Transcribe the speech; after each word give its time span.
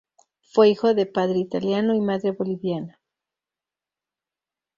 Fue 0.41 0.69
hijo 0.69 0.95
de 0.95 1.05
padre 1.05 1.37
italiano 1.37 1.93
y 1.93 2.01
madre 2.01 2.31
boliviana. 2.31 2.99